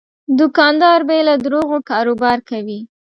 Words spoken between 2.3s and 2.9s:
کوي.